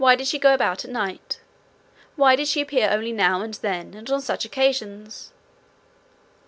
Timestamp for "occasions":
4.45-5.31